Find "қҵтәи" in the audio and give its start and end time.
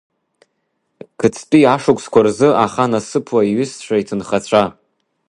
1.19-1.69